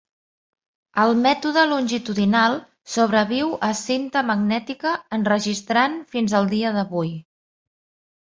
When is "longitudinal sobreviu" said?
1.73-3.51